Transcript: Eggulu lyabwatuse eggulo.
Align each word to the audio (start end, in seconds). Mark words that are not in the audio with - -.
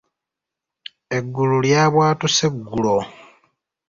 Eggulu 1.17 1.57
lyabwatuse 1.65 2.45
eggulo. 2.49 2.97